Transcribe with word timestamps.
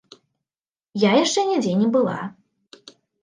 Я 1.03 1.11
яшчэ 1.17 1.41
нідзе 1.51 1.73
не 1.83 1.89
была. 1.97 2.17